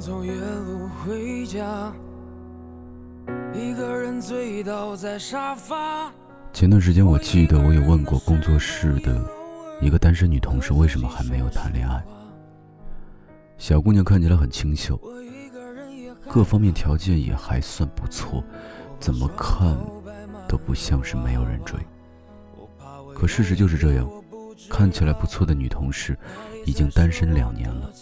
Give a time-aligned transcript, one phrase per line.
[0.00, 1.92] 匆匆夜路回家，
[3.52, 6.10] 一个人醉倒在沙发。
[6.54, 9.22] 前段时间我记得我有问过工作室的
[9.78, 12.02] 一个单身女同事，为什么还没有谈恋爱？
[13.58, 14.98] 小姑娘看起来很清秀，
[16.30, 18.42] 各方面条件也还算不错，
[18.98, 19.76] 怎么看
[20.48, 21.78] 都不像是没有人追。
[23.14, 24.10] 可事实就是这样，
[24.70, 26.18] 看起来不错的女同事
[26.64, 27.92] 已经单身两年了。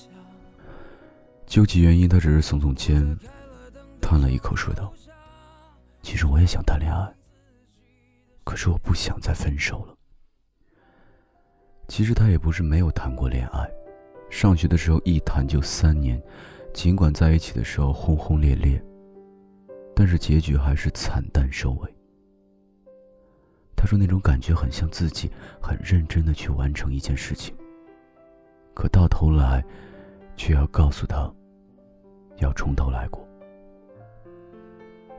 [1.48, 3.02] 究其原因，他只是耸耸肩，
[4.02, 4.92] 叹了一口，说道
[6.02, 7.10] ：“其实我也想谈恋爱，
[8.44, 9.94] 可是我不想再分手了。”
[11.88, 13.66] 其实他也不是没有谈过恋爱，
[14.28, 16.22] 上学的时候一谈就三年，
[16.74, 18.80] 尽管在一起的时候轰轰烈烈，
[19.96, 21.94] 但是结局还是惨淡收尾。
[23.74, 25.30] 他说：“那种感觉很像自己
[25.62, 27.54] 很认真的去完成一件事情，
[28.74, 29.64] 可到头来，
[30.48, 31.30] 却要告诉他，
[32.38, 33.22] 要从头来过。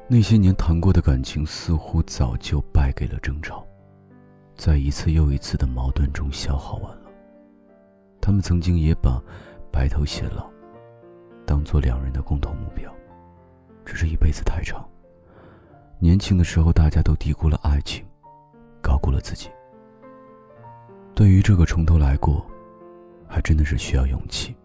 [0.08, 3.64] 那些年谈过的感情，似乎早就败给了争吵，
[4.56, 7.12] 在一次又一次的矛盾中消耗完了。
[8.20, 9.22] 他们曾经也把
[9.72, 10.50] 白头偕老
[11.46, 12.92] 当做两人的共同目标，
[13.86, 14.84] 只是一辈子太长，
[16.00, 18.04] 年轻的时候大家都低估了爱情。”
[18.82, 19.48] 高估了自己。
[21.14, 22.44] 对于这个从头来过，
[23.28, 24.56] 还真的是需要勇气。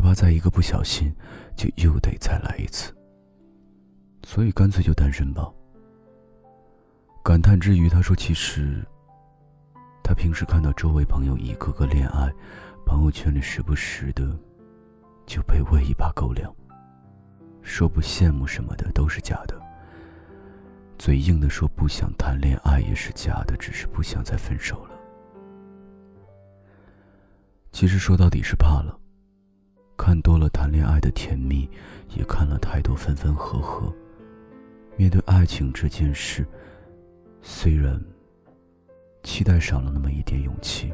[0.00, 1.14] 怕再一个不小心，
[1.56, 2.94] 就又得再来一次。
[4.24, 5.50] 所以干脆就单身吧。
[7.22, 8.84] 感叹之余，他说：“其实，
[10.02, 12.32] 他平时看到周围朋友一个个恋爱，
[12.86, 14.36] 朋友圈里时不时的
[15.26, 16.54] 就被喂一把狗粮，
[17.62, 19.60] 说不羡慕什么的都是假的。”
[20.98, 24.90] 嘴硬的说不想谈恋爱也是假的，只是不想再分手了。
[27.72, 28.98] 其实说到底是怕了，
[30.10, 31.70] 看多了谈恋爱的甜蜜，
[32.16, 33.94] 也看了太多分分合合。
[34.96, 36.44] 面对爱情这件事，
[37.40, 37.96] 虽然
[39.22, 40.92] 期待少了那么一点勇气，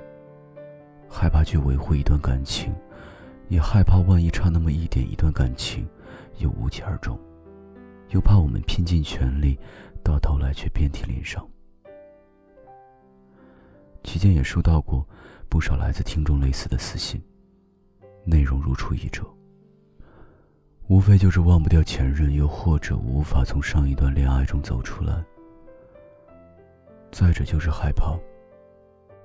[1.08, 2.74] 害怕去维护一段感情，
[3.48, 5.88] 也害怕万一差那么一点，一段感情
[6.36, 7.18] 又无疾而终，
[8.10, 9.58] 又怕我们拼尽全力。
[10.04, 11.42] 到头来却遍体鳞伤。
[14.04, 15.08] 期间也收到过
[15.48, 17.18] 不少来自听众类似的私信，
[18.26, 19.24] 内容如出一辙，
[20.88, 25.24] 无非就是忘不掉前任，又或者无法从上一段恋爱中走出来，
[27.12, 28.18] 再者就是害怕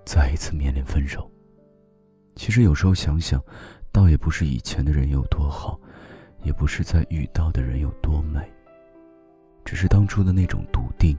[0.05, 1.29] 再一次面临分手。
[2.35, 3.43] 其实有时候想想，
[3.91, 5.79] 倒也不是以前的人有多好，
[6.43, 8.39] 也不是再遇到的人有多美。
[9.65, 11.17] 只是当初的那种笃定，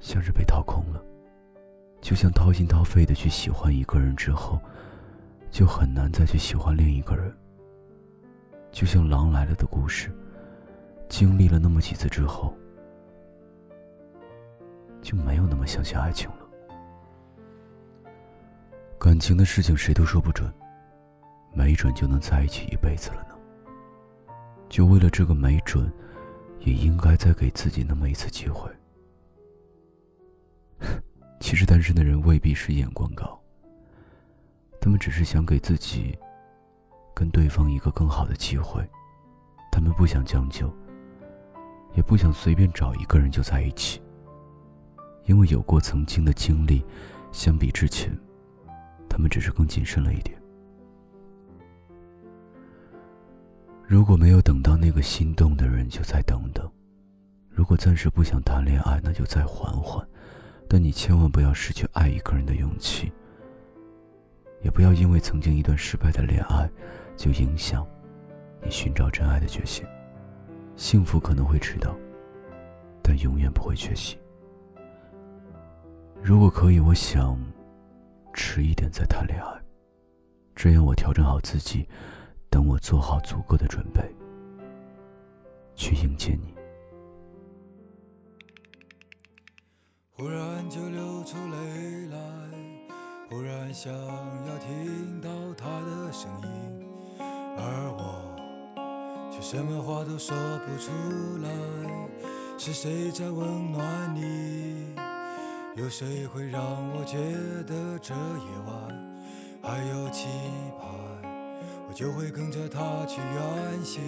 [0.00, 1.00] 像是被掏空了，
[2.00, 4.60] 就像掏心掏肺的去喜欢一个人之后，
[5.56, 7.34] 就很难再去喜欢另一个人。
[8.70, 10.14] 就像《狼来了》的故事，
[11.08, 12.54] 经历了那么几次之后，
[15.00, 16.46] 就没有那么相信爱情了。
[18.98, 20.52] 感情的事情谁都说不准，
[21.54, 23.34] 没准就能在一起一辈子了呢。
[24.68, 25.90] 就为了这个没准。
[26.60, 28.68] 也应该再给自己那么一次机会。
[31.38, 33.40] 其实单身的人未必是眼光高，
[34.86, 36.16] 他们只是想给自己
[37.12, 38.88] 跟对方一个更好的机会，
[39.72, 40.72] 他们不想将就，
[41.94, 44.00] 也不想随便找一个人就在一起，
[45.24, 46.84] 因为有过曾经的经历，
[47.32, 48.16] 相比之前，
[49.10, 50.40] 他们只是更谨慎了一点。
[53.88, 56.64] 如果没有等到那个心动的人，就再等等；
[57.50, 60.06] 如果暂时不想谈恋爱，那就再缓缓。
[60.68, 63.12] 但你千万不要失去爱一个人的勇气，
[64.66, 66.68] 也不要因为曾经一段失败的恋爱，
[67.16, 67.86] 就影响
[68.60, 69.86] 你寻找真爱的决心。
[70.74, 71.96] 幸福可能会迟到，
[73.00, 74.18] 但永远不会缺席。
[76.20, 77.38] 如果可以，我想
[78.34, 79.62] 迟一点再谈恋爱，
[80.56, 81.88] 这样我调整好自己。
[82.50, 84.02] 等我做好足够的准备，
[85.76, 86.52] 去迎接你。
[90.10, 92.15] 忽然就流出泪来，
[93.66, 95.28] 然想要听到
[95.58, 96.86] 他的声音，
[97.18, 98.22] 而我
[99.32, 100.92] 却什么话都说不出
[101.42, 101.50] 来。
[102.56, 104.94] 是谁在温暖你？
[105.74, 107.18] 有谁会让我觉
[107.66, 108.72] 得这夜晚
[109.60, 110.28] 还有期
[110.78, 110.88] 盼？
[111.88, 114.00] 我就会跟着他去远行。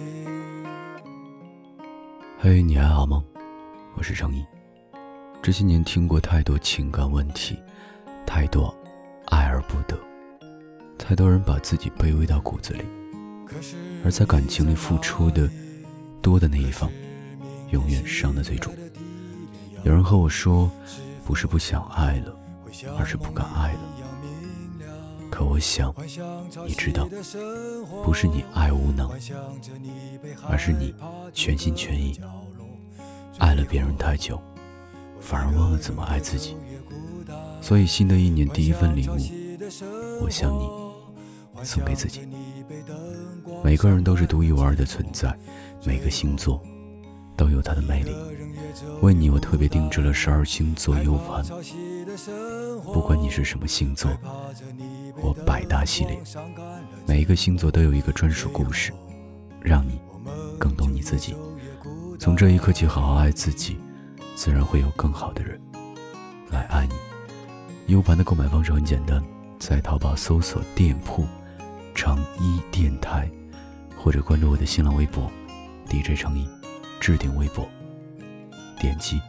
[2.39, 3.21] 嘿，你还好吗？
[3.97, 4.45] 我是程毅。
[5.43, 7.61] 这些年听过太多情感问题，
[8.25, 8.73] 太多
[9.25, 9.97] 爱而不得，
[10.97, 12.83] 太多人把自己卑微到骨子里，
[14.03, 15.49] 而在感情里付出的
[16.21, 16.89] 多的那一方，
[17.71, 18.73] 永远伤得最重。
[19.83, 20.69] 有人和我说，
[21.25, 22.35] 不是不想爱了，
[22.97, 23.79] 而是不敢爱了。
[25.31, 25.93] 可我想，
[26.65, 27.07] 你知道，
[28.03, 29.09] 不是你爱无能，
[30.49, 30.93] 而是你
[31.33, 32.19] 全心全意
[33.37, 34.41] 爱了别人太久，
[35.21, 36.57] 反而忘了怎么爱自己。
[37.61, 39.17] 所以，新的一年第一份礼物，
[40.21, 40.67] 我想你
[41.63, 42.21] 送给自己。
[43.63, 45.37] 每个人都是独一无二的存在，
[45.85, 46.61] 每个星座
[47.37, 48.11] 都有它的魅力。
[49.01, 51.43] 为你，我特别定制了十二星座 U 盘，
[52.93, 54.09] 不管你是什么星座，
[55.21, 56.19] 我百搭系列，
[57.05, 58.93] 每一个星座都有一个专属故事，
[59.61, 59.99] 让你
[60.57, 61.35] 更懂你自己。
[62.17, 63.77] 从这一刻起，好好爱自己，
[64.35, 65.59] 自然会有更好的人
[66.49, 66.93] 来爱你。
[67.89, 69.19] U 盘的购买方式很简单，
[69.57, 71.25] 在淘宝搜索店铺
[71.95, 73.27] “长一电台”，
[73.97, 75.27] 或者关注我的新浪微博
[75.89, 76.47] “DJ 长一”，
[77.01, 77.67] 置顶微博。
[78.79, 79.19] 点击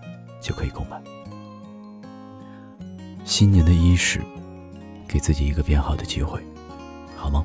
[0.43, 1.01] 就可以购买。
[3.25, 4.21] 新年的伊始，
[5.09, 6.39] 给自己一个变好的机会，
[7.17, 7.43] 好吗？